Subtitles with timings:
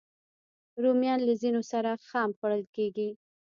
[0.83, 3.09] رومیان له ځینو سره خام خوړل کېږي